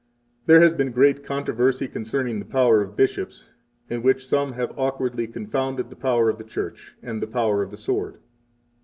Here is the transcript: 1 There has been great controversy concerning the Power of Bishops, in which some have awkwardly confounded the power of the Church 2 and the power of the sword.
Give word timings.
1 0.45 0.45
There 0.47 0.61
has 0.61 0.73
been 0.73 0.89
great 0.91 1.23
controversy 1.23 1.87
concerning 1.87 2.39
the 2.39 2.45
Power 2.45 2.81
of 2.81 2.95
Bishops, 2.95 3.53
in 3.87 4.01
which 4.01 4.25
some 4.27 4.53
have 4.53 4.73
awkwardly 4.75 5.27
confounded 5.27 5.91
the 5.91 5.95
power 5.95 6.27
of 6.27 6.39
the 6.39 6.43
Church 6.43 6.95
2 7.01 7.07
and 7.07 7.21
the 7.21 7.27
power 7.27 7.61
of 7.61 7.69
the 7.69 7.77
sword. 7.77 8.17